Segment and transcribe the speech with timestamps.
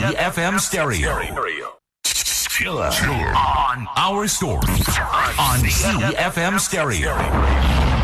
[0.00, 1.20] EFM stereo.
[2.04, 2.90] Chiller
[3.36, 4.56] on our story
[5.38, 8.01] on CFM stereo.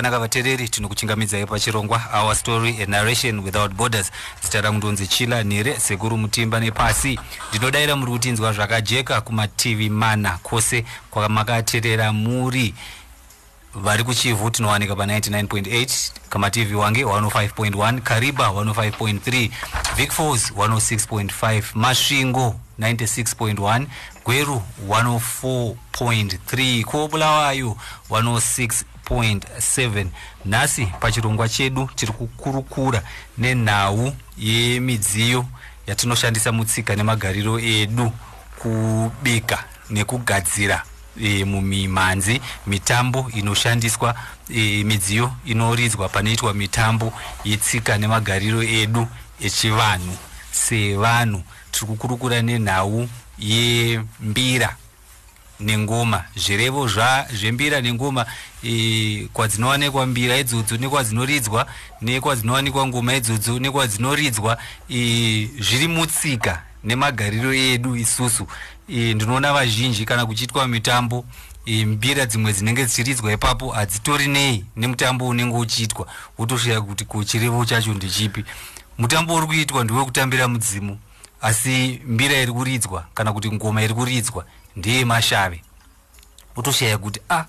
[0.00, 4.10] vakanaka vateereri tinokuchingamidzai pachirongwa our story a without borders.
[4.42, 7.18] Zita ramundonzi chila nhere sekuru mutimba nepasi.
[7.50, 12.74] Ndinodayira muri kutinzwa zvakajeka kumativi mana kwose kwamakateerera muri.
[13.74, 19.50] Vari kuchivhu tinowanika pa99.8 kamativi wange 105.1 kariba 105.3
[19.96, 23.86] vic 106.5 masvingo 96.1
[24.24, 27.76] gweru 104.3 kuobulawayo
[28.10, 30.06] 106 1.7
[30.44, 33.02] nhasi pachirongwa chedu tiri kukurukura
[33.38, 35.46] nenhau yemidziyo
[35.86, 38.12] yatinoshandisa mutsika nemagariro edu
[38.58, 40.82] kubika nekugadzira
[41.22, 44.14] e, mumimhanzi mitambo inoshandiswa
[44.54, 47.12] e, midziyo inoridzwa panoitwa mitambo
[47.44, 49.08] yetsika nemagariro edu
[49.40, 50.16] echivanhu
[50.52, 51.42] sevanhu.
[51.72, 54.76] Tiri kukurukura nenhau yembira
[55.60, 58.26] nengoma zvirevo zvembira nengoma
[58.64, 61.66] e, kwadzinowanikwa mbira idzodzo nekwadzinoridzwa
[62.02, 64.58] nekwadzinowanikwa ngoma idzodzo nekwadzinoridzwa
[64.90, 68.46] e, zviri mutsika nemagariro edu isusu.
[68.88, 71.24] E, ndinoona vazhinji kana kuchiitwa mitambo
[71.66, 76.06] e, mbira dzimwe dzinenge dzichiridzwa ipapo hadzitori nei nemutambo unenge uchiitwa.
[76.38, 78.44] Wotosvika kuti kuchirevo chacho ndechipi
[78.98, 80.98] mutambo uri kuitwa ndewekutambira mudzimu
[81.40, 84.44] asi mbira iri kuridzwa kana kuti ngoma iri kuridzwa
[84.76, 85.62] ndeyemashave
[86.56, 87.46] utoshaya kuti a ah,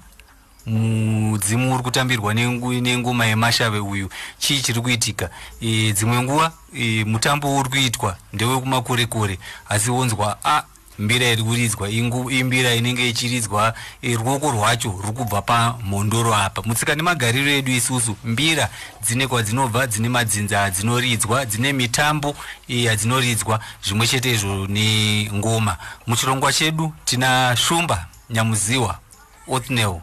[0.65, 4.09] mudzimu uri kutambirwa nengoma yemashave uyu.
[4.37, 5.29] Chii chiri kuitika?
[5.61, 9.39] E, dzimwe nguva e, mutambo uri kuitwa ndewekumakore kore
[9.69, 10.63] asi wonzwa a ah,
[10.99, 16.61] mbira iri kuridzwa imbira inenge ichiridzwa ruoko rwacho ruri kubva pamhondoro apa.
[16.61, 18.69] Mutsika nemagariro edu isusu mbira
[19.03, 22.35] dzine kwadzinobva dzine madzinza adzinoridzwa dzine mitambo
[22.67, 25.77] yadzinoridzwa zvimwe chete izvo nengoma.
[26.07, 28.99] Muchirongwa chedu tina shumba nyamuziwa
[29.47, 30.01] othnel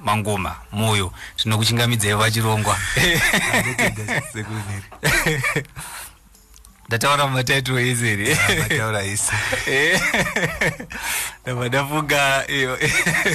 [0.00, 1.12] mangoma moyo
[6.88, 9.32] ndataura matetu iziri ndataona ah, isi
[9.70, 10.00] eh.
[11.42, 12.78] ndaba ndavuga iyo.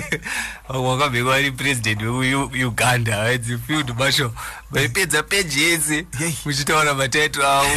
[0.69, 4.31] Wakwambia wari president weuganda it's field marshal
[4.71, 6.05] maipedza peji yese
[6.45, 7.67] muchitaona matetu awo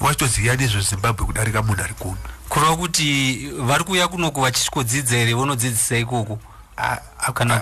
[0.00, 2.16] vachitoziva nezvezimbabwe kudarika munhu ari kuno
[2.48, 6.38] kureva kuti vari kuuya kunoko vachisvikodzidza here vonodzidzisa ikoko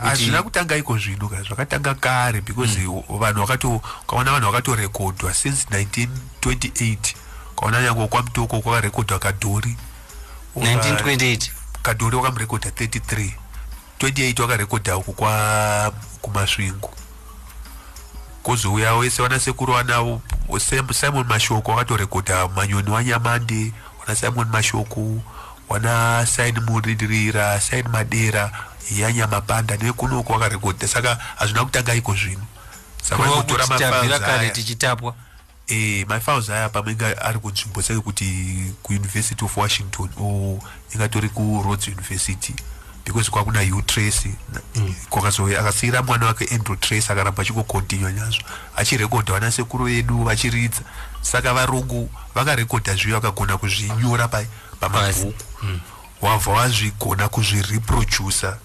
[0.03, 7.20] hazvina kutanga iko zvino ka zvakatanga kare because vanhu vakato ukaona vanhu vakatorekodhwa since 1928
[7.61, 9.77] kaonanya kwa mtu huko kwa rekodi wa Kaduri
[10.57, 11.51] 1928
[11.83, 13.31] Kaduri wakamrekodi 33
[14.01, 15.93] 28 wakarekodi huko kwa
[16.23, 16.91] kumaswingu.
[18.43, 20.19] Kuzuya wese wanasekuru wana
[20.93, 25.23] Simon Mashoku wakatorekota manyoni wanyamandi wana Simon mashoko
[25.69, 28.53] wana Sain Muridirira Sain Madera
[28.97, 32.43] yanya mapanda nekuno kwakarekota saka hazvina kutanga iko zvino
[33.03, 34.21] saka kutora mapanza
[35.71, 38.27] eh mafiles aya pamenge ari kunzvimbo sake kuti
[38.83, 40.59] kuuniversity of washington o
[40.95, 42.55] ingatori kuroads university.
[43.05, 44.35] Because kwakuna utrace
[45.11, 48.43] kwakazouya akasiyira mwana wake andrew trace akaramba achikokontinua nazvo.
[48.77, 50.83] Achirekodha vana sekuru vedu vachiridza.
[51.23, 54.45] Saka varungu vakarekodha zviyo vakagona kuzvinyora pa-
[54.81, 55.45] pamabhuku.
[56.21, 58.59] Wabva wazvigona kuzvireproducer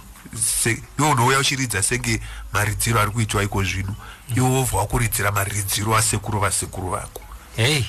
[0.99, 2.19] iwe unouya uchiridza senge
[2.53, 3.95] maridziro ari kuitwa iko zvino
[4.35, 7.21] iwe wobva wakuridzira maridziro asekuru vasekuru vako.
[7.55, 7.85] Hei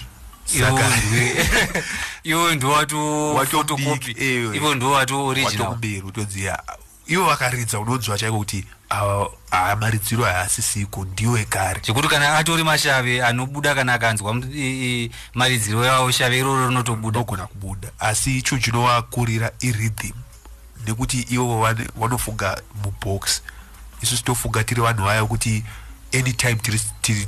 [2.25, 2.53] iwo
[4.55, 5.61] ivo ndiwatu original.
[5.61, 6.63] Watokumberi utodziya.
[7.07, 8.65] Iwe wakaridza unonzwa chaiko kuti
[9.81, 11.81] maridziro haasisiko ndiwo ekare.
[11.85, 14.43] Zvekuti kana atori mashave anobuda kana akanzwa
[15.35, 17.19] maridziro yavo shave iroro rinotobuda.
[17.19, 17.89] Unogona kubuda.
[17.99, 20.15] Asi icho chinovakurira irhythm
[20.87, 23.43] nekuti ivo vanofunga mubox.
[24.03, 25.65] Isusu tofunga tiri vanhu vaya kuti
[26.19, 26.57] anytime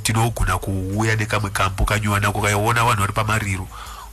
[0.03, 3.67] tinogona kuuya nekamwe kambo kanyuwanako kaiona vanhu vari pamariro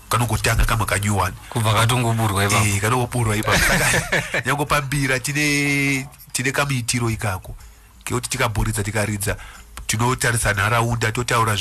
[0.08, 1.36] kanongotanga kamwe kanyuwani.
[1.50, 2.80] Kubva katongoburwa ipapo.
[2.80, 3.58] Kanongoburwa ipapo.
[3.58, 7.54] Saka, nyange pambira tine tine kamuitiro ikako
[8.04, 9.36] kekuti tikaburidza tikaridza
[9.86, 11.56] tinotarisa nharaunda totaura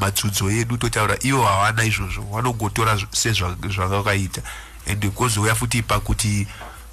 [0.00, 4.42] madzudzo edu totaura ivo havana izvozvo vanongotora zv- sezvakakaita
[4.90, 6.46] and kozouya futi pakuti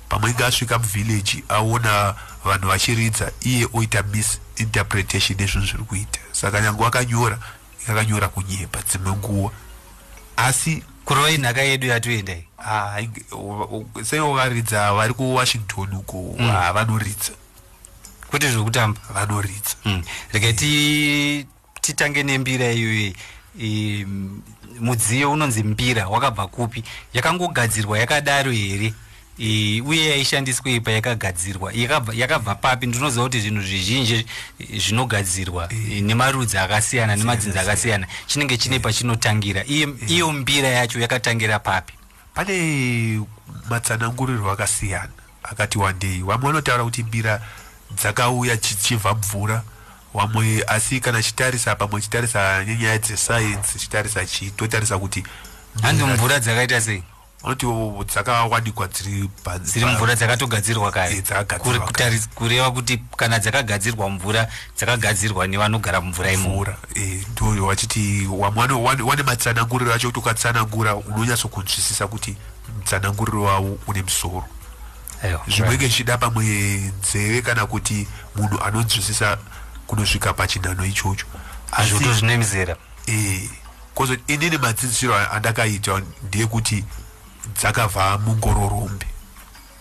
[0.09, 2.15] pamwenge asvika muvhillaji aona
[2.45, 6.19] vanhu vachiridza iye oita misinterpretation yezvinhu zviri kuita.
[6.31, 7.39] Saka nyange wakanyora
[7.87, 9.51] yakanyora kunyepa dzimwe nguva
[10.37, 17.31] asi kurova inhaka yedu yatoenda iyi Ah, wakaridza vari kuwashington uko ah, vanoridza.
[18.29, 18.99] Kwete zvekutamba?
[19.13, 19.75] Vanoridza.
[19.85, 20.03] Mm.
[20.33, 21.45] regai ti-
[21.81, 23.15] titange nembira iyoyi
[23.59, 24.05] I-
[24.79, 26.83] mudziyo unonzi mbira wakabva kupi?
[27.13, 28.93] Yakangogadzirwa yakadaro here
[29.39, 32.87] I- uye yaishandiswei payakagadzirwa yakabva yakabva papi.
[32.87, 34.25] Ndinoziva kuti zvinhu zvizhinji
[34.77, 38.07] zvinogadzirwa eh, nemarudzi akasiyana nemadzinzi akasiyana.
[38.27, 39.63] Chinenge chine pachinotangira.
[39.63, 41.93] Iye- iyo mbira yacho yakatangira papi.
[42.33, 43.21] Pane
[43.69, 45.09] matsanangurirwo akasiyana
[45.43, 46.21] akati wandei.
[46.21, 47.41] Vamwe vanotaura kuti mbira
[47.95, 49.63] dzakauya chichibva mvura.
[50.13, 55.23] Vamwe asi kana chitarisa pamwe chitarisa nenyaya dzesayensi chitarisa chi totarisa kuti
[56.03, 57.03] mbira- mvura dzakaita sei
[57.43, 62.15] vanoti oh, dzakawanikwa dziri pa- dziri pa- mvura dzakatogadzirwa kare dzakagadzirwa Kuri kare.
[62.17, 64.47] kutaris- kureva kuti kana dzakagadzirwa mvura
[64.77, 72.07] dzakagadzirwa nevanogara mumvura imo mvura eh, ndo wachiti wamwe wane matsananguriro acho kuti ukatsanangura unonyatsokunzwisisa
[72.07, 72.35] kuti
[72.77, 74.45] mutsananguriro wavo une musoro.
[75.47, 76.45] Zvimwenge zvichida pamwe
[77.01, 79.37] nzeve kana kuti munhu anonzwisisa
[79.87, 81.25] kunosvika pachinhano ichocho.
[81.71, 82.75] Asi- zvoto zvine mizera.
[83.07, 83.49] eh,
[83.95, 86.85] kozoti inini madzidzisiro andakaita ndeyekuti
[87.55, 89.05] dzakabva mungororombe.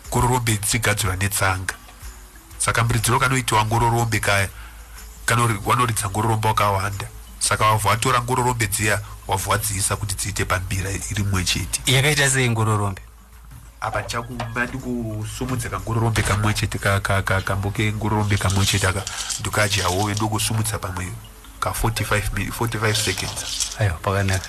[0.09, 1.75] Ngororombe dzigadzirwa netsanga.
[2.59, 4.21] Saka muridziro kanoitiwa ngororombe
[5.65, 7.09] wanoridza ngororombe wakawanda.
[7.39, 11.81] Saka wavha watora ngororombe dziya wavha wadziisa kuti dziite pambira iri mwe chete.
[11.93, 13.03] Yakaita sei ngororombe?
[13.81, 19.03] Apa chakumba ndikusumudza kangororombe kamwe chete ka- ka- ka- kamboke ngororombe kamwe chete aka
[19.41, 21.13] ndokadya hove ndokusumudza pamwe
[21.61, 23.77] ka 45 mi- 45 seconds.
[23.79, 24.49] Aiwa pakanaka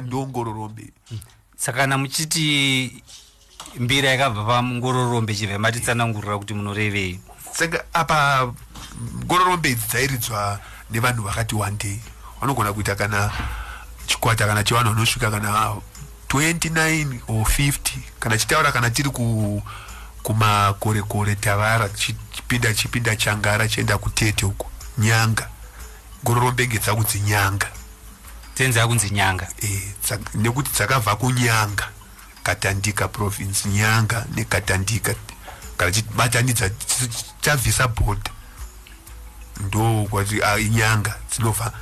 [0.00, 0.92] ndongororombe
[1.56, 3.02] saka kana muchiti
[3.78, 7.20] mbira yakabva pangororombe chibva matitsanangurira kuti munorevei
[7.54, 8.52] saka apa
[9.24, 12.00] ngororombe idzi dzairidzwa nevanhu vakati wandei
[12.40, 13.30] vanogona kuita kana
[14.06, 15.76] chikwata kana chevanhu vanosvika kana
[16.28, 19.62] 29 or 50 kana chitaura kana tiri ku
[20.22, 24.66] kumakorekore tavara chi- chipinda chipinda changara chienda kutete uko
[24.98, 25.48] nyanga.
[26.24, 27.70] Ngororombe ngedzakunzi nyanga
[28.56, 29.48] dzenzi akunzi nyanga
[30.04, 31.88] dza- nekuti dzakabva kunyanga
[32.42, 35.14] katandika province nyanga nekatandika
[35.76, 36.70] kana chibatanidza
[37.40, 38.30] chabvisa bhodha
[39.60, 41.72] ndo kwati ah, nyanga dzinobva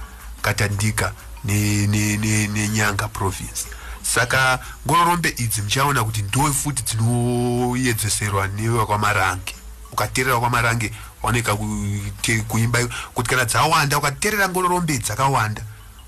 [0.42, 1.12] katandika
[1.44, 3.66] ne- ne- ne- nenyanga province.
[4.02, 9.54] Saka ngororombe idzi muchaona kuti ndo futi dzinoedzeserwa nevakwamarange
[9.92, 15.62] ukateerera kwamarange waoneka kuti kana dzawanda ukateerera ngororombe dzakawanda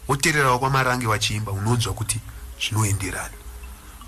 [0.09, 2.21] woteererawo kwamarange vachiimba unonzwa kuti
[2.61, 3.35] zvinoenderana.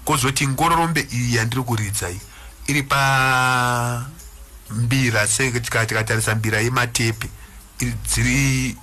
[0.04, 2.20] Kozoti ngororombe iyi yandiri kuridza iyi
[2.66, 4.04] iri pa
[4.70, 7.28] mbira setika- tikatarisa mbira yematepe
[7.80, 8.76] iri- dziri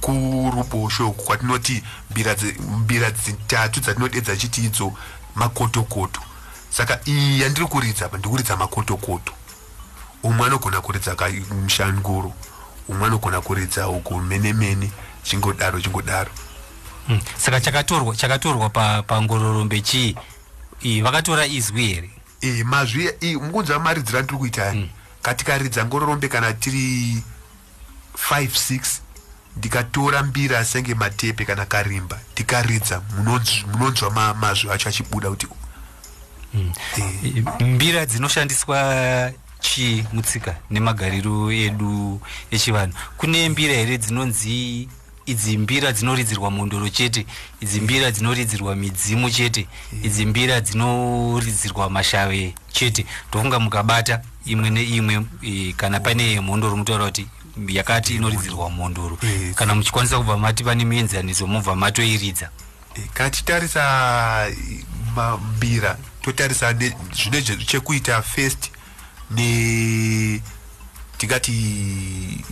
[0.00, 4.92] kuruboshwe uku kwatinoti mbira dzi- mbira dzitatu dzatinodedza chiti idzo
[5.34, 6.20] makotokoto.
[6.70, 9.32] Saka iyi yandiri kuridza apa ndikuridza makotokoto.
[10.22, 11.30] Umwe anogona kuridza ka-
[11.62, 12.32] mushanguro
[12.88, 14.90] umwe anogona kuridza uku menemene
[15.22, 16.30] chingodaro chingodaro.
[17.08, 17.20] Mm.
[17.38, 20.16] saka chakatorwa chakatorwa pa- pangororombe chii
[20.84, 22.10] Ii, vakatora izwi here?
[22.40, 24.90] E, mazvi e, mukunzwa maridziro andiri kuita yani
[25.22, 27.22] katikaridza ngororombe kana tiri
[28.30, 28.80] 56
[29.56, 35.46] ndikatora mbira senge matepe kana karimba ndikaridza munonz- munonzwa ma- mazwi acho achibuda kuti
[36.54, 42.94] Eh, I- mbira dzinoshandiswa chii mutsika nemagariro edu echivanhu?
[43.16, 44.88] Kune mbira here dzinonzi
[45.30, 47.26] idzi mbira dzinoridzirwa mondoro chete
[47.60, 49.66] idzi mbira dzinoridzirwa midzimu chete
[50.02, 53.06] idzi mbira dzinoridzirwa mashave chete.
[53.28, 57.26] Ndofunga mukabata imwe neimwe eh, kana pane mhondoro mutotaura kuti
[57.68, 59.18] yakati inoridzirwa mhondoro.
[59.22, 62.50] Eh, kana muchikwanisa kubva mati pane mienzaniso mobva matoiridza.
[62.96, 64.84] e, kana titarisa e,
[65.14, 68.70] mambira totarisa ne- zvine chekuita first
[69.30, 70.40] ne
[71.18, 72.44] tikati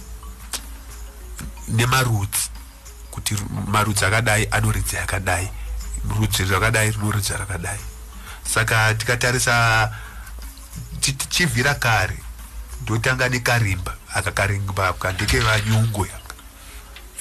[1.69, 2.51] nemarudzi
[3.19, 5.49] kuti ru- marudzi akadai anoridza yakadai
[6.19, 7.79] rudzi rakadai rinoridza rakadai
[8.55, 9.91] saka tikatarisa
[11.01, 12.17] chi- tichivhira kare
[12.83, 16.35] ndotanga nekarimba aka karimba aka ndekevanyungu yaka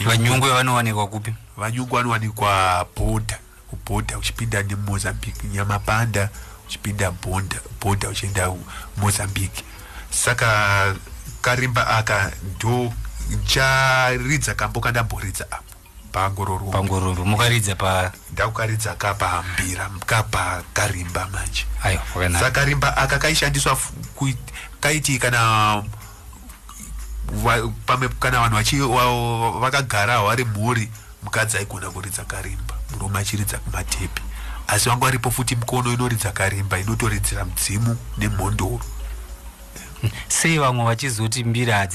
[0.05, 1.33] vanyungu vanowanikwa kupi?
[1.57, 3.37] Vanyungu vanowanikwa bhodha
[3.69, 6.29] kubhodha uchipinda nemozambique nyamapanda
[6.67, 8.53] uchipinda bhodha bhodha uchienda
[8.97, 9.63] mozambique.
[10.09, 10.95] Saka
[11.41, 12.93] karimba aka ndo
[13.45, 15.66] charidza kambo kandamboridza apo
[16.11, 21.65] pangororo pangorombe mukaridza pa ndakukaridza kapa mbira kapa karimba manje.
[21.83, 22.45] Ayo wakanaka.
[22.45, 23.77] Saka rimba aka kaishandiswa
[24.79, 25.83] kaiti kana
[27.85, 30.89] pamwe kana vanhu vakagara vari mhuri
[31.23, 32.73] mukadzi aigona kuridza karimba.
[32.91, 34.21] Murume achiridza kumatepe
[34.67, 38.81] asi vanga varipo futi mukono inoridza karimba inotoridzira mudzimu nemhondoro
[40.27, 41.87] sei vamwe vachizoti mbira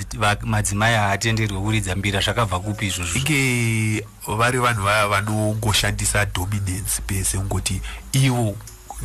[0.43, 3.19] madzimai haatenderwe kuridza mbira zvakabva kupi izvozvo?
[3.19, 4.05] Inge
[4.39, 7.81] vari vanhu va- vanongoshandisa dominance pese kungoti
[8.13, 8.57] ivo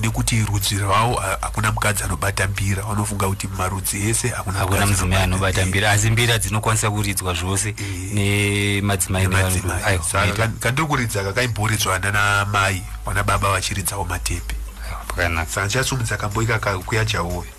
[0.02, 2.84] nekuti rudzi rwavo ha- hakuna mukadzi anobata mbira.
[2.84, 5.66] Vanofunga kuti marudzi ese hakuna mudzimai anobata.
[5.66, 5.92] mbira.
[5.92, 7.76] asi mbira dzinokwanisa kuridzwa zvose
[8.14, 9.28] nemadzimai
[10.60, 14.56] kandiri kuridza kakaimboridzwa nana mai wana baba vachiridzawo matepe.
[15.50, 17.50] Saka ndichasumudza kambo ikaka kuya jahove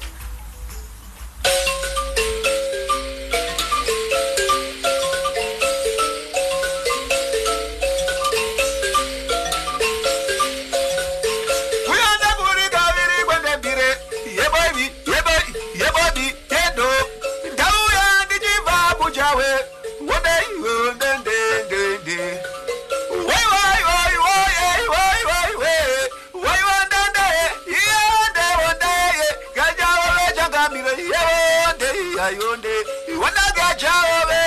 [32.29, 32.75] kayunde
[33.23, 34.43] wanagajaove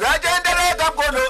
[0.00, 1.20] gatendereka mkono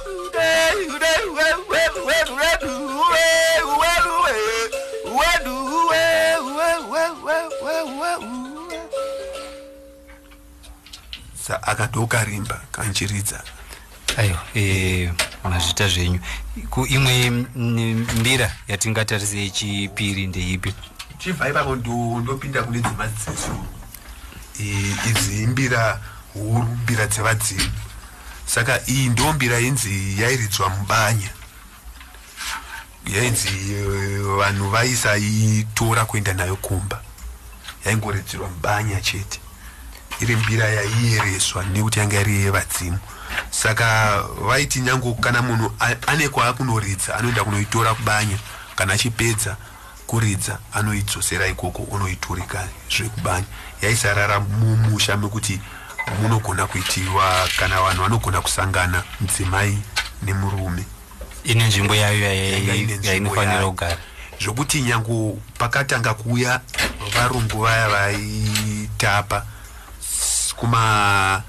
[11.63, 13.43] akadoukarimba kanchiridza
[14.17, 15.13] aiwa e,
[15.45, 16.21] munazviita zvenyu
[16.89, 17.31] imwe
[18.21, 20.75] mbira yatingatarise yechipiri ndeipi
[21.19, 21.77] chibvai pamwe
[22.23, 23.78] ndopinda kune dzemadziso
[24.59, 26.01] idzi imbira
[26.35, 27.71] huru mbira dzevadzimu
[28.47, 31.31] saka iyi ndo mbira yenzi yairidzwa mubanya.
[33.07, 37.01] Yainzi eh, vanhu vaisaitora kuenda nayo kumba.
[37.85, 39.41] Yaingoridzirwa mubanya chete.
[40.21, 42.99] Iri mbira yaiereswa nekuti yanga iri yevadzimu
[43.51, 45.73] saka vaiti nyangu kana munhu
[46.07, 48.39] ane kwaakunoridza anoenda kunoitora kubanya
[48.77, 49.57] kana achipedza
[50.09, 53.47] kuridza anoidzosera ikoko unoiturika zvekubanya.
[53.83, 55.61] Yaisarara mumusha mekuti
[56.23, 59.79] munogona kuitiwa kana vanhu vanogona kusangana mudzimai
[60.23, 60.85] nemurume.
[61.45, 62.21] Ine nzvimbo yayo
[63.03, 63.97] yainofanira kugara.
[64.41, 66.61] Zvokuti nyangu pakatanga kuuya
[67.15, 69.47] varungu vaya vaitapa
[70.03, 71.43] s- kuma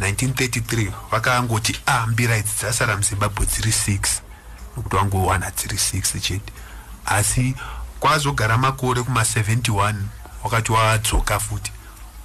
[0.00, 3.98] 1933 vakangoti ah mbira idzi dzasara muzimbabwe dziri 6
[4.76, 6.52] nokuti wangowana dziri 6 chete.
[7.06, 7.54] Asi
[8.08, 9.94] kwazogara makore kuma71
[10.44, 11.72] wakati wadzoka futi.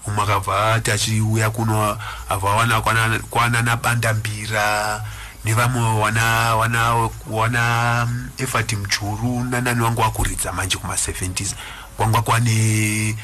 [0.08, 1.98] Umwe akabva ati achiuya kuno
[2.30, 5.04] abva wana kwana- kwanana bandambira
[5.46, 8.08] nevamwe wana wana wana
[8.38, 11.56] efati mchuru nanani wangu wakuridza manje kuma70s
[11.98, 13.16] kwanga kwane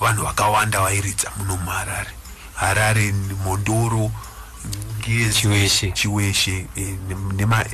[0.00, 2.10] vanhu vakawanda vairidza muno muharare.
[2.54, 3.14] Harare
[3.44, 4.10] mondoro
[5.32, 5.90] Chiweshe.
[5.92, 7.64] chiweshe nem- nema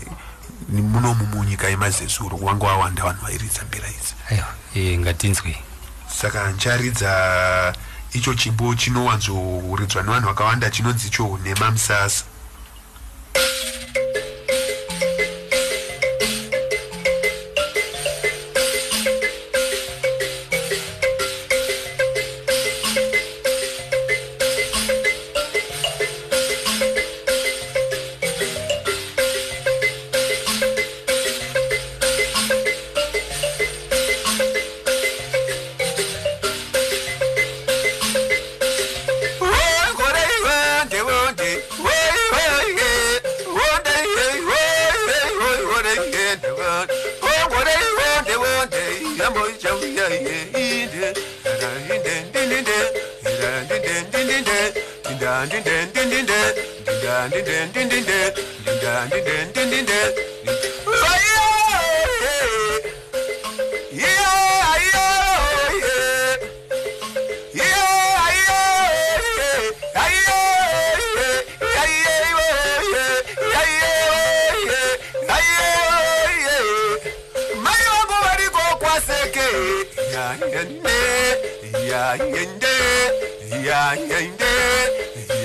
[0.69, 4.15] munomu munyika yemazezuru wanga wawanda vanhu vairidza mbira idzi.
[4.31, 5.57] Aiwa eh, ngatinzwi
[6.21, 7.75] saka ncharidza
[8.13, 12.25] icho chimbo chinowanzoridzwa nevanhu vakawanda chinonzi icho nhema musasa
[80.57, 81.26] Yeah,
[81.97, 82.75] yayende
[83.69, 84.53] yayende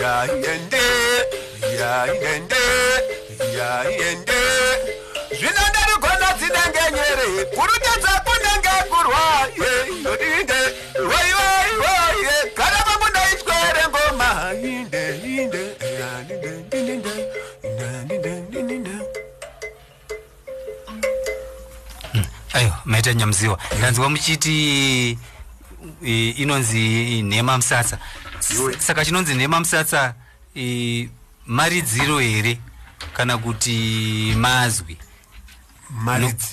[0.01, 0.83] yayende
[1.79, 2.63] yayende
[3.57, 4.39] yayende
[5.37, 9.23] zvino ndarigona dzinengenyere kurutedza kunenge kurwa.
[10.05, 10.59] Yodinde
[11.09, 14.29] waiwaiwaye kana vangu ndaitwere ngoma
[14.71, 15.03] inde
[15.37, 15.63] inde
[22.53, 23.57] aiwa maita nyamziwa.
[23.77, 25.17] Ndanzwa muchiti
[26.37, 27.97] inonzi nhema musatsa
[28.79, 30.13] saka chinonzi nhema musatsa
[31.45, 32.59] maridziro here?
[33.13, 34.97] Kana kuti mazwi?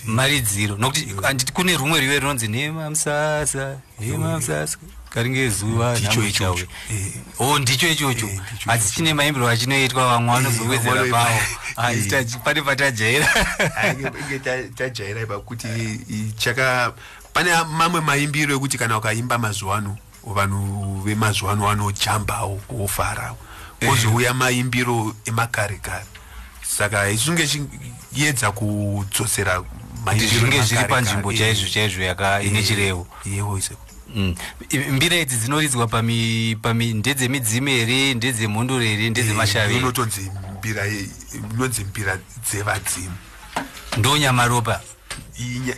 [0.05, 0.77] Maridziro.
[0.77, 4.79] Nokuti handiti kune rumwe riwe rinonzi nhema musasa nhema musasa
[5.11, 6.39] karinge zuva Ndicho nhamo ichocho.
[6.55, 7.13] chawe Eh.
[7.39, 8.27] o ndicho ichocho.
[8.27, 8.95] Eh, ndicho asi ichocho.
[8.95, 11.41] chine maimbiro achinoitwa vamwe vanozowedzera pavo.
[11.93, 12.07] Eh.
[12.11, 13.29] taji- pane patajaira.
[14.77, 15.69] Tajaira ipa kuti
[16.37, 16.93] chaka
[17.39, 19.97] pane mamwe maimbiro ekuti kana ukaimba mazuva ano
[20.27, 23.35] vanhu vemazuva ano vanojambawo wofara
[23.79, 26.07] kwozouya maimbiro emakare kare
[26.63, 29.63] saka isunge chiedza kudzosera
[30.05, 32.03] kuti zvinge zviri panzvimbo chaizvo chaizvo
[32.43, 33.07] ine chirevo.
[33.25, 33.77] Yewo ise.
[34.15, 34.35] Mm.
[34.91, 36.03] Mbira idzi dzinoridzwa
[36.95, 43.17] ndedzemidzimu here ndedzemhondoro here ndedzemashavi inotonzi mbira inonzi mbira dzevadzimu
[43.97, 44.81] ndonyamaropa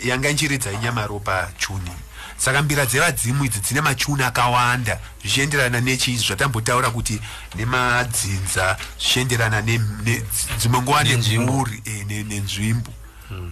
[0.04, 1.90] yanga ichiridza inyamaropa chuni.
[2.36, 7.20] Saka mbira dzevadzimu idzi dzine machuni akawanda zvichienderana nechi zvatambotaura kuti
[7.54, 12.92] nemadzinza zvichienderana dzimwe nguva nemhuri ne- nenzvimbo.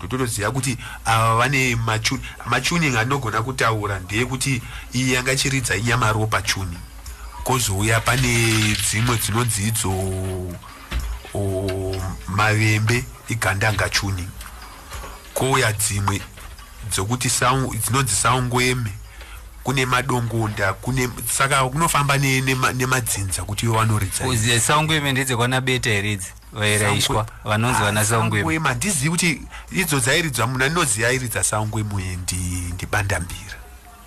[0.00, 4.62] Tototoziva kuti ava vane machuni machuning anogona kutaura ndeyekuti
[4.94, 6.78] iyi yanga ichiridza inyamaropa chuni.
[7.44, 8.28] Kwozouya pane
[8.90, 9.90] dzimwe dzinonzi idzo
[12.28, 14.28] mavembe igandanga tuning
[15.38, 16.20] kouya dzimwe
[16.90, 18.90] dzokuti dzinonzi saungweme.
[19.64, 24.24] Kune madongonda kune saka kunofamba ne- nema- nemadzinza kuti ivo vanoridza
[24.60, 28.58] saungweme ndedzekwana beta here idzi vairaishwa vanonzi vana saungweme.
[28.68, 32.36] handizivi kuti idzo dzairidzwa muna ndinoziva airidza saungweme ndi
[32.74, 33.54] ndibandambira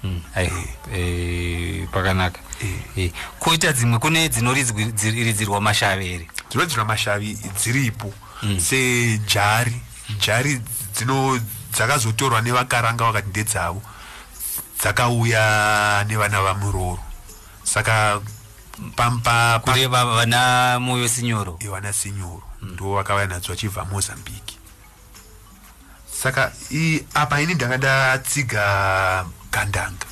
[0.04, 0.64] Mm, aiwa
[0.94, 2.40] Eh, pakanaka.
[2.62, 3.04] Eh.
[3.06, 6.28] Eh, koita dzimwe kune dzinoridzirwa mashave here?
[6.50, 8.14] Dzinonzira mashavi dziripo.
[8.58, 9.76] Sejari
[10.26, 10.62] jari
[11.72, 13.82] dzakazotorwa nevakaranga vakati ndedzavo
[14.80, 17.00] dzakauya nevana vamuroro.
[17.64, 18.22] Saka
[18.96, 22.44] pampa kureva vana moyo sinyoro ivana sinyoro.
[22.62, 24.58] Ndo vakauya nadzo vachibva mozambique
[26.22, 26.52] saka
[27.14, 30.06] apa ini ndanga ndatsiga gandanga.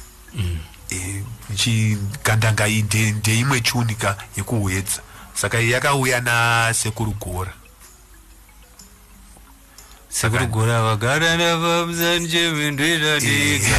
[0.91, 1.23] E,
[1.55, 5.01] chigandanga iyi nde- ndeimwe chunika yekuhwedza.
[5.33, 7.11] Saka yakauya nasekuru
[10.09, 13.75] gora sekuru gora vagara navamzanje vendweradika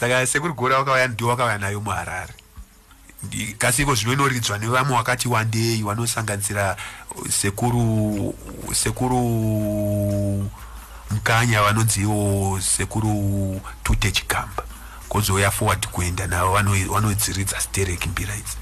[0.00, 2.32] saka sekuru gora wakauya ndio wakauya nayo muharare.
[3.58, 6.76] Kasi iko zvino inoridzwa nevamwe wakati wandei vanosanganisira
[7.30, 8.34] sekuru
[8.72, 9.20] sekuru
[11.10, 14.64] mukanya vanonziwo sekuru tute chikamba.
[15.08, 18.56] Kozouya forward kuenda navo vano- vanodziridza stereki mbira idzi.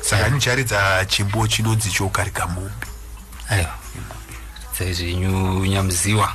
[0.00, 2.86] Saka nicharidza chimbo chinonzi chokarika mombe
[3.48, 3.74] aiwa
[4.82, 6.28] dzaizvenyu nyamuziwa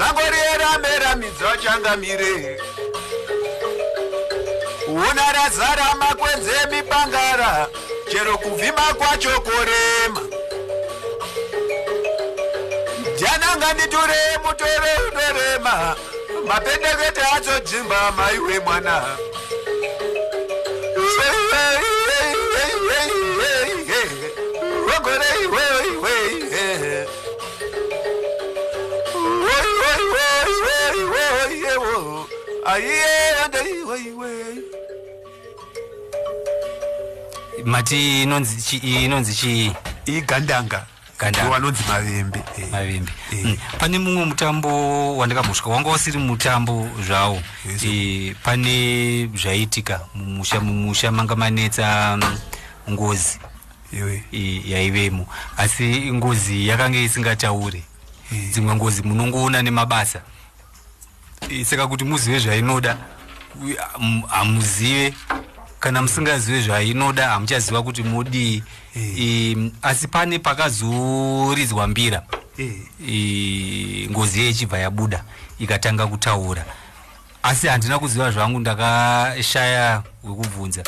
[0.00, 1.10] zango rieramera
[1.62, 2.58] changamire
[4.88, 7.68] una razara makwenzi emipangara
[8.10, 10.22] chero kuvhima kwacho korema
[13.18, 15.96] jananga nditure mutore unorema
[16.46, 19.16] mapendekete acho dzimba maiwe mwana
[37.64, 39.72] mati inonzi chi- inonzi chii
[40.06, 40.86] igandanga.
[41.50, 42.42] Vanonzi mavembe.
[42.58, 42.68] Eh.
[42.70, 43.12] mavembe.
[43.32, 43.44] Eh.
[43.44, 43.56] Mm.
[43.78, 47.42] pane mumwe mutambo wandakambosvika wanga usiri mutambo zvawo.
[47.84, 52.38] Eh, pane zvaiitika mumusha mumusha manga manetsa mm,
[52.90, 53.38] ngozi.
[54.64, 55.26] Yaivemo.
[55.56, 57.82] Asi ngozi yakanga isingataure.
[58.50, 60.22] Dzimwe ngozi munongoona nemabasa
[61.64, 62.96] saka kuti muzive zvainoda
[64.28, 65.14] hamuzive
[65.80, 68.62] kana musingazive zvainoda hamuchaziva kuti mudii
[68.96, 69.20] Eh.
[69.20, 72.22] Eh, asi pane pakazoridzwa mbira.
[72.58, 72.72] Eh.
[73.08, 75.24] eh, ngozi iye ichibva yabuda
[75.58, 76.64] ikatanga kutaura.
[77.42, 80.82] Asi handina kuziva zvangu ndakashaya wekubvunza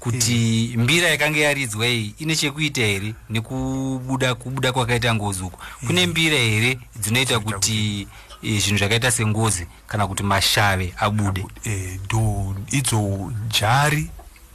[0.00, 6.36] kuti mbira yakanga yaridzwa iyi ine chekuita here nekubuda kubuda kwakaita ngozi uku kune mbira
[6.38, 8.06] here dzinoita kuti eh,
[8.42, 11.46] zvinhu zvakaita sengozi kana kuti mashave abude.
[11.64, 12.98] Eh, ndo idzo
[13.46, 14.10] njari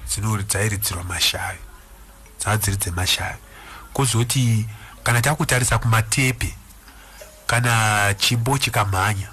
[0.07, 1.59] dzinori dzairidzirwa mashavi
[2.39, 3.37] dzava dziri dzemashavi
[3.93, 4.65] kozoti
[5.03, 6.53] kana takutarisa kumatepe
[7.47, 9.27] kana chimbo chikamhanya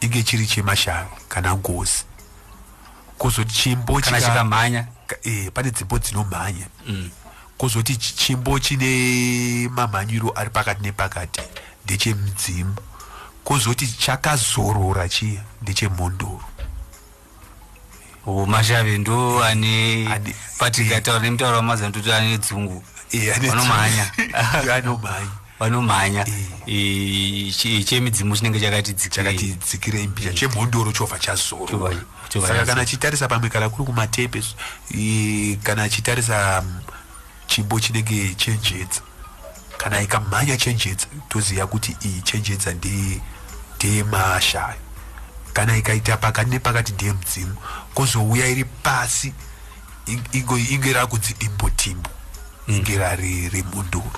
[0.00, 2.04] inge chiri chemashavi kana ngozi.
[3.18, 4.86] Kozoti chimbo chikamhanya?
[5.06, 6.66] Ka- eh, pane dzimbo dzinomhanya.
[6.86, 7.10] Mm.
[7.58, 11.40] kozoti chi- chimbo chine mamhanyiro ari pakati nepakati
[11.84, 12.74] ndechemudzimu
[13.44, 16.40] kozoti chakazorora chiya ndechemhondoro
[18.46, 20.08] mashave ndo ane
[20.58, 22.84] patikataura nemutauro wamazana toti ane dzungu.
[23.48, 24.12] Vanomhanya.
[24.74, 26.24] anomhanya vanomhanya.
[26.66, 30.06] Chi- chemidzimu chinenge chakati dzikirei?
[30.06, 31.70] Mbira chemhondoro chobva chazorora.
[31.72, 32.66] Chobva- chobva saka chazorora.
[32.66, 34.42] kana chitarisa pamwe kana kuri kumatepe
[35.62, 36.80] kana chitarisa mm,
[37.46, 39.00] chimbo chinenge chenjedza
[39.80, 43.20] kana ikamhanya chenjedza toziva kuti iyi chenjedza ndeye-
[43.76, 44.76] ndeyemashaya
[45.52, 47.56] kana ikaita pakati nepakati ndeyemudzimu
[47.94, 49.32] kozouya iri pasi
[50.06, 52.10] ing- ingo- inge rakudzidimbotimbo
[52.68, 54.12] inge rari remhondoro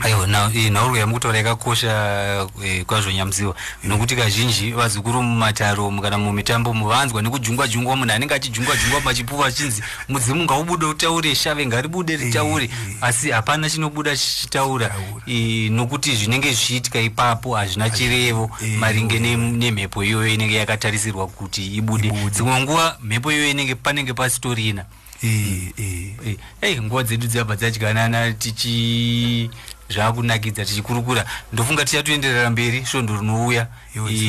[0.00, 6.74] aiwa na- eh, yamukutaura yakakosha eh, kwazvo nyamuziwa nokuti kazhinji vazukuru mumataro mu- kana mumitambo
[6.74, 12.70] muvanzwa nekujungwa jungwa munhu anenge achijungwa jungwa machipuva achinzi mudzimu ngaubude utaure shave ngaribude ritaure.
[13.00, 15.22] asi hapana chinobuda chichitaura Taura.
[15.26, 19.20] Eh, nokuti zvinenge zvichiitika ipapo hazvina chirevo eh, maringe eh.
[19.22, 22.10] ne- nemhepo iyoyo inenge yakatarisirwa kuti ibude.
[22.30, 24.84] Dzimwe nguva mhepo iyoyo inenge panenge pasitorina
[25.22, 26.10] Eh, eh.
[26.26, 29.50] Eh, ei nguva dzedu dziyabva dzadyanana tichi
[29.88, 31.24] zvakunakidza tichikurukura.
[31.52, 33.66] Ndofunga tichatoenderera mberi svondo rinouya.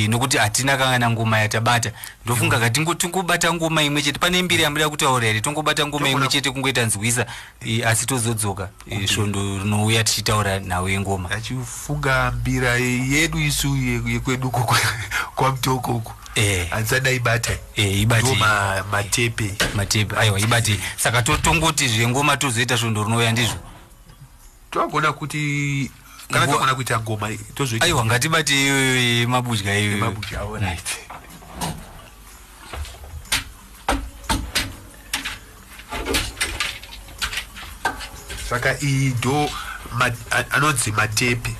[0.08, 1.92] Nokuti hatina kangana ngoma yatabata.
[2.26, 4.20] Ndofunga katingo tingobata ngoma imwe chete.
[4.20, 5.42] Pane mbiri yamuda kutaura here?
[5.42, 7.26] Tongobata ngoma imwe chete kungoita nzwisa.
[7.88, 8.70] Asi tozodzoka.
[9.08, 14.76] Svondo rinouya tichitaura nawo yengoma achifunga mbira yedu isu ye- yekwedu uko
[15.36, 16.14] kwamutoko uko.
[16.36, 16.68] Eh.
[17.24, 18.08] bata Eh,
[18.92, 19.56] matepe.
[20.18, 23.56] Aiwa ibati saka to- tongoti zvengoma tozoita svondo rinouya ndizvo
[24.76, 25.42] togona kuti
[26.32, 30.88] kana togona kuita ngoma tozoita aiwa ngatibate iyoyo yemabudya iyoyo mabudya alright
[38.50, 39.12] saka iyi
[40.32, 41.56] a- anonzi matepe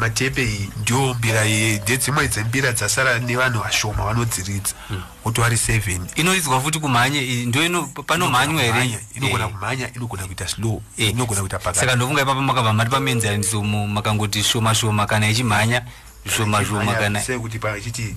[0.00, 4.74] matepe iyi ndio mbira ndedzimwe dzembira dzasara nevanhu vashoma vanodziridza.
[5.22, 8.98] Kuti vari 7 inoridzwa futi kumhanye ndo panomhanywa here?
[9.14, 9.50] inogona Eh.
[9.50, 11.10] kumhanya inogona kuita slow Eh.
[11.10, 15.82] inogona kuita saka pakati ndofunga ipapa makabva mari pamenzaniso makangoti shoma shoma kana ichimhanya
[16.36, 18.16] shoma shoma kana sekuti pachiti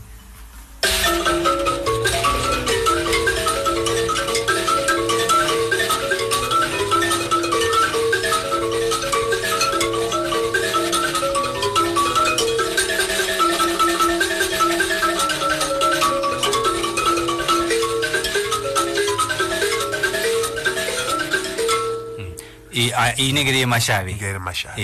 [23.17, 24.75] inenge iri yemashave ngere mashaya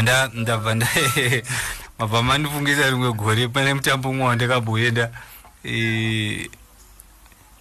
[0.01, 0.88] ndabva nda ndabva nda
[1.99, 5.12] mabva mandifungisa rimwe gore pane mutambo umwe wandakaboenda
[5.63, 6.49] eh,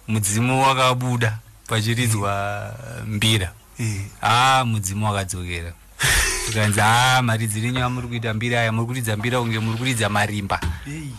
[0.07, 2.73] mudzimu wakabuda pachiridzwa
[3.07, 3.51] mbira.
[3.79, 4.01] Eh.
[4.21, 5.73] a mudzimu wakadzokera.
[6.47, 10.59] Tikanzi a maridzirenyu amuri kuita mbira aya muri kuridza mbira kunge muri kuridza marimba.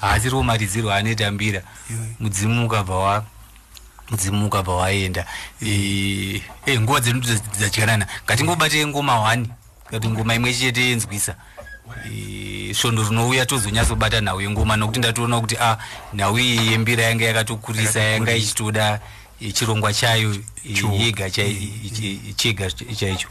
[0.00, 1.62] Haasiriwo maridzirwo anoita mbira.
[2.20, 3.24] Mudzimu ukabva wa
[4.10, 5.26] mudzimu ukabva waenda.
[5.62, 7.20] Eh, eh, nguva dzedu
[7.58, 9.46] dzadyanana ngatingobatei ngoma 1
[9.90, 11.34] kuti ngoma imwe chete yenzwisa.
[12.74, 15.78] Svondo rinouya tozonyatsobata nhau yengoma nokuti ndatoona kuti a
[16.14, 19.00] nhau iyi yembira yanga yakatokurisa yanga ichitoda
[19.40, 23.28] eh, chirongwa chayo eh, yega Eh, chega chaicho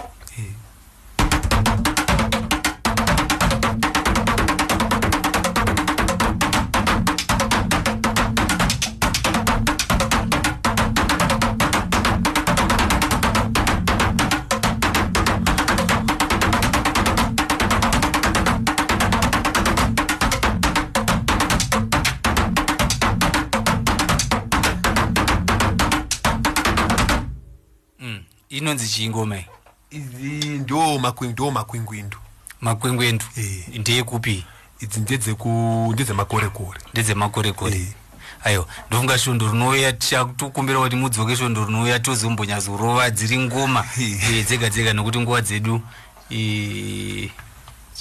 [28.50, 29.46] Inonzi chingoma iyi?
[29.92, 32.18] Idzi ndo ndo makwingwindu.
[32.62, 33.68] Makwengwendu Eh.
[33.80, 34.46] ndeyekupi
[34.80, 35.00] idzi
[35.94, 36.80] ndedzemakorekore.
[36.94, 37.88] Ndedzemakorekore.
[38.44, 39.94] Aiwa ndofunga svondo rinouya
[40.38, 43.86] tokumbira kuti mudzoke svondo rinouya tozombonyazorova dziri ngoma.
[44.48, 45.82] Dzega dzega nokuti nguva dzedu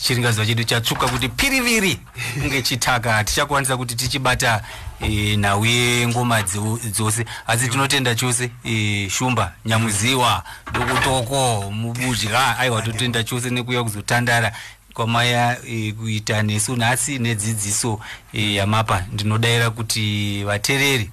[0.03, 1.99] eh, chedu chatsvuka kuti piriviri
[2.41, 4.63] kunge chitaka tichakwanisa kuti tichibata
[5.01, 7.25] e, nhau yengoma dzose.
[7.47, 14.53] Asi tinotenda chose e, shumba nyamuziwa dokotoko mubudya aiwa totenda chose nekuuya kuzotandara.
[14.95, 18.01] Kwamaya e, kuita nesu nhasi nedzidziso
[18.33, 21.11] e, yamapa ndinodayira kuti vateereri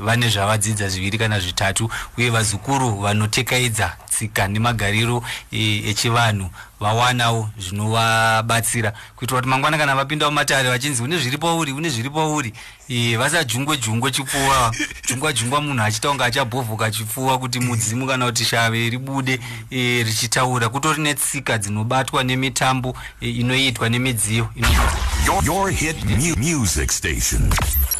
[0.00, 5.22] vane zvavadzidza zviviri kana zvitatu uye vazukuru vanotekaidza tsika nemagariro
[5.52, 11.88] e, echivanhu vawanawo zvinovabatsira kuitira kuti mangwana kana vapinda mumatare vachinzi une zviri pauri une
[11.90, 12.52] zviri pauri
[12.88, 14.74] e, vasajungwe jungwe chipfuwa
[15.08, 20.68] jungwa jungwa munhu achita kunge achabhovhoka chipfuwa kuti mudzimu kana kuti shave ribude e, richitaura
[20.68, 24.48] kutori netsika dzinobatwa nemitambo e, inoitwa nemidziyo
[25.44, 27.50] your hit mu- music station.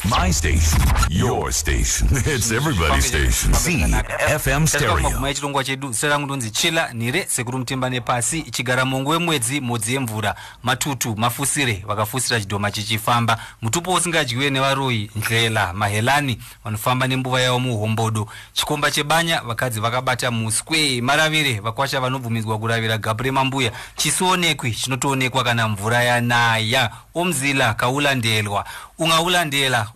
[0.04, 0.77] My station.
[1.10, 2.08] Your station.
[2.26, 3.52] It's everybody's station.
[3.52, 5.00] CFM Stereo.
[5.00, 9.94] maguma echirongwa chedu zita rangu ndonzi chila nhire sekuru mutimba nepasi chigara mongo wemwedzi modzi
[9.94, 18.28] yemvura matutu mafusire vakafusira chidhoma chichifamba mutupo usingadyiwe nevaroyi ndlela mahelani vanofamba nembuva yavo muhombodo
[18.52, 26.02] chikomba chebanya vakadzi vakabata muswe maravire vakwasha vanobvumidzwa kuravira gabu remambuya chisionekwi chinotoonekwa kana mvura
[26.02, 28.64] yanaya omzila kaulandelwa
[28.98, 29.88] ungaulandela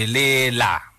[0.00, 0.89] Pelela.